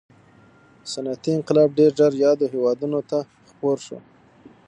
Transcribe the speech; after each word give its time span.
صنعتي 0.91 1.31
انقلاب 1.35 1.69
ډېر 1.79 1.91
ژر 1.99 2.13
یادو 2.23 2.45
هېوادونو 2.53 2.99
ته 3.09 3.19
خپور 3.49 3.77
شو. 3.85 3.97